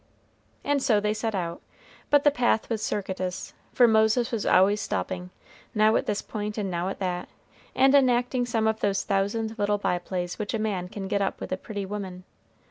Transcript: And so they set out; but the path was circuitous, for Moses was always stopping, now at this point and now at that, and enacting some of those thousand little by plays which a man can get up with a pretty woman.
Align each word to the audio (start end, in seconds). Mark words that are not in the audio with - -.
And 0.63 0.81
so 0.81 0.99
they 0.99 1.13
set 1.13 1.35
out; 1.35 1.61
but 2.09 2.23
the 2.23 2.31
path 2.31 2.71
was 2.71 2.81
circuitous, 2.81 3.53
for 3.71 3.87
Moses 3.87 4.31
was 4.31 4.47
always 4.47 4.81
stopping, 4.81 5.29
now 5.75 5.95
at 5.95 6.07
this 6.07 6.23
point 6.23 6.57
and 6.57 6.71
now 6.71 6.89
at 6.89 6.97
that, 6.97 7.29
and 7.75 7.93
enacting 7.93 8.47
some 8.47 8.65
of 8.65 8.79
those 8.79 9.03
thousand 9.03 9.59
little 9.59 9.77
by 9.77 9.99
plays 9.99 10.39
which 10.39 10.55
a 10.55 10.57
man 10.59 10.87
can 10.89 11.07
get 11.07 11.21
up 11.21 11.39
with 11.39 11.51
a 11.51 11.55
pretty 11.57 11.85
woman. 11.85 12.23